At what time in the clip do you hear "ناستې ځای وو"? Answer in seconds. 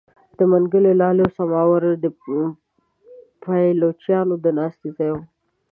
4.57-5.23